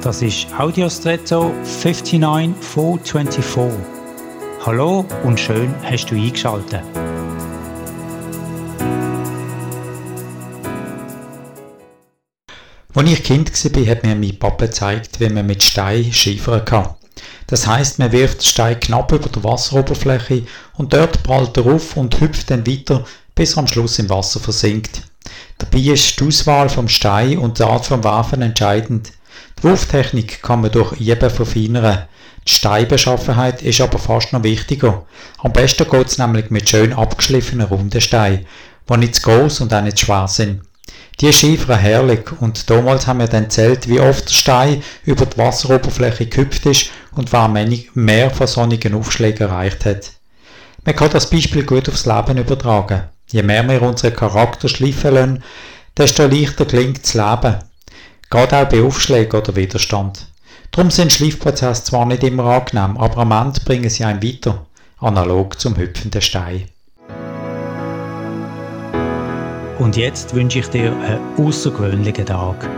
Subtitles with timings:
[0.00, 3.80] Das ist Audiostretto 59424.
[4.64, 6.84] Hallo und schön hast du eingeschaltet.
[12.94, 16.94] Als ich Kind war, hat mir mein Papa gezeigt, wie man mit Stein schiefern kann.
[17.48, 21.96] Das heißt, man wirft den Stein knapp über die Wasseroberfläche und dort prallt er auf
[21.96, 25.02] und hüpft dann weiter, bis er am Schluss im Wasser versinkt.
[25.58, 29.10] Dabei ist die Auswahl vom Stein und die Art vom Werfen entscheidend.
[29.58, 32.06] Die Wurftechnik kann man durch Üben verfeinern.
[32.46, 35.06] Die Steinbeschaffenheit ist aber fast noch wichtiger.
[35.38, 38.46] Am besten geht es nämlich mit schön abgeschliffenen runden Steinen,
[38.88, 40.62] die nicht zu groß und auch nicht zu schwer sind.
[41.20, 45.36] Die schiefern herrlich und damals haben wir dann zählt, wie oft der Stein über die
[45.36, 47.48] Wasseroberfläche gehüpft ist und wer
[47.94, 50.12] mehr von sonnigen Aufschlägen erreicht hat.
[50.84, 53.02] Man kann das Beispiel gut aufs Leben übertragen.
[53.30, 55.42] Je mehr wir unseren Charakter schleifen lassen,
[55.96, 57.56] desto leichter klingt das Leben.
[58.30, 60.26] Gerade auch bei Aufschlägen oder Widerstand.
[60.70, 64.66] Darum sind Schleifprozesse zwar nicht immer angenehm, aber am Ende bringen sie einen weiter,
[64.98, 66.68] analog zum hüpfenden Stein.
[69.78, 72.68] Und jetzt wünsche ich dir einen außergewöhnlichen Tag.